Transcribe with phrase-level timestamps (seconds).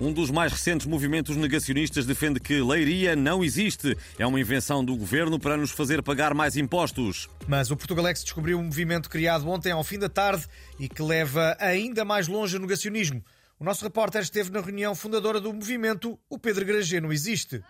[0.00, 3.96] Um dos mais recentes movimentos negacionistas defende que Leiria não existe.
[4.18, 7.28] É uma invenção do governo para nos fazer pagar mais impostos.
[7.48, 10.46] Mas o Portugalex descobriu um movimento criado ontem ao fim da tarde
[10.78, 13.24] e que leva ainda mais longe o negacionismo.
[13.58, 17.64] O nosso repórter esteve na reunião fundadora do movimento O Pedro Granger não existe.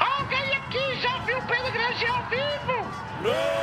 [0.00, 2.42] Alguém aqui já viu Pedro Granger ao vivo?
[3.22, 3.61] Não!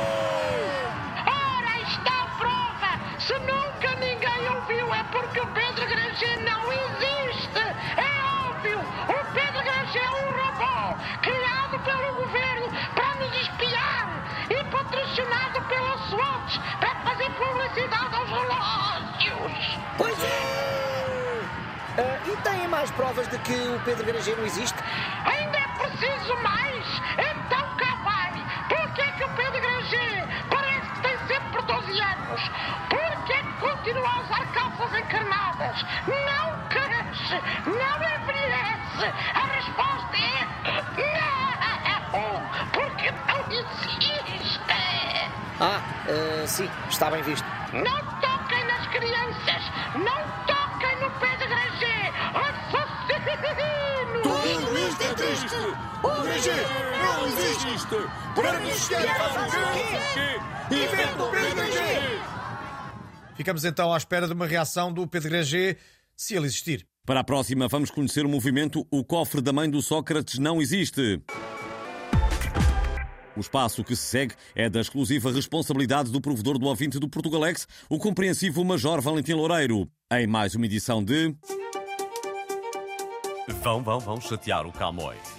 [4.70, 7.58] Ouviu é porque o Pedro Granger não existe!
[7.96, 8.78] É óbvio!
[8.78, 14.08] O Pedro Granger é um robô criado pelo governo para nos espiar
[14.48, 19.78] e patrocinado pela SWAT para fazer publicidade aos relógios!
[19.98, 21.42] Pois é!
[21.98, 24.78] Ah, e têm mais provas de que o Pedro Granger não existe?
[25.24, 26.86] Ainda é preciso mais?
[35.60, 37.36] Não cresce!
[37.66, 39.04] Não envelhece!
[39.34, 40.48] A resposta é...
[40.96, 42.40] Não!
[42.72, 44.60] Porque não existe!
[45.60, 47.44] Ah, ah, sim, está bem visto.
[47.74, 49.62] Não toquem nas crianças!
[49.96, 52.12] Não toquem no Pedro Granger!
[52.48, 54.22] Assassino!
[54.22, 55.56] Tudo isto é triste!
[56.02, 56.66] O Granger
[57.02, 58.08] não existe!
[58.34, 59.52] Para nos espiar faz
[63.40, 65.78] Ficamos então à espera de uma reação do Pedro Granger,
[66.14, 66.86] se ele existir.
[67.06, 71.22] Para a próxima, vamos conhecer o movimento O Cofre da Mãe do Sócrates Não Existe.
[73.34, 77.66] O espaço que se segue é da exclusiva responsabilidade do provedor do ouvinte do Portugalex,
[77.88, 79.90] o compreensivo Major Valentim Loureiro.
[80.12, 81.34] Em mais uma edição de.
[83.62, 85.29] Vão, vão, vão chatear o Camões.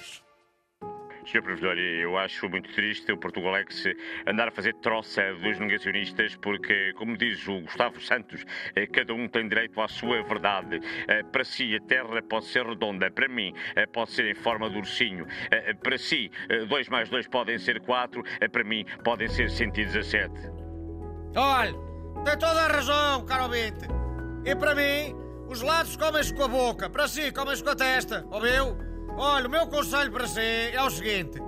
[1.32, 1.42] Sr.
[1.42, 3.86] Provedor, eu acho muito triste o Portugalex
[4.28, 8.44] andar a fazer troça dos negacionistas, porque, como diz o Gustavo Santos,
[8.76, 10.82] eh, cada um tem direito à sua verdade.
[11.08, 14.70] Eh, Para si, a Terra pode ser redonda, para mim, eh, pode ser em forma
[14.70, 15.26] de ursinho.
[15.82, 16.30] Para si,
[16.68, 20.34] 2 mais 2 podem ser 4, para mim, podem ser 117.
[21.36, 21.74] Olha,
[22.26, 23.88] tem toda a razão, caro ouvinte.
[24.46, 25.16] E para mim,
[25.48, 28.91] os lados comem-se com a boca, para si comem-se com a testa, ouviu?
[29.18, 30.40] Olha, o meu conselho para si
[30.74, 31.40] é o seguinte: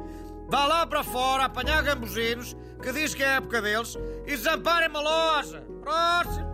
[0.48, 4.98] vá lá para fora apanhar gambuzinos, que diz que é a época deles, e desamparem-me
[4.98, 5.64] a loja.
[5.82, 6.54] Próximo!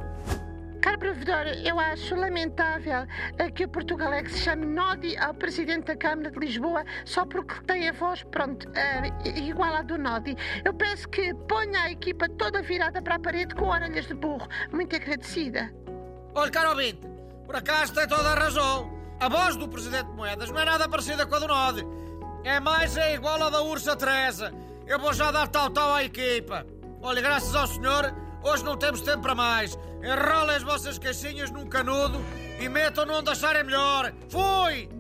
[0.82, 3.06] Caro provedor, eu acho lamentável
[3.38, 7.90] eh, que o Portugalex chame Nodi ao presidente da Câmara de Lisboa só porque tem
[7.90, 10.38] a voz, pronto, eh, igual à do Nodi.
[10.64, 14.48] Eu peço que ponha a equipa toda virada para a parede com orelhas de burro.
[14.72, 15.70] Muito agradecida.
[16.34, 17.06] Olha, caro ouvinte,
[17.46, 18.99] por acaso tem toda a razão.
[19.20, 21.86] A voz do Presidente Moedas não é nada parecida com a do Nodi.
[22.46, 24.54] É mais é igual à da Ursa Teresa.
[24.88, 26.66] Eu vou já dar tal-tal à equipa.
[27.02, 29.78] Olha, graças ao Senhor, hoje não temos tempo para mais.
[30.02, 32.24] Enrolem as vossas caixinhas num canudo
[32.62, 34.14] e metam-no onde acharem melhor.
[34.30, 34.99] Fui!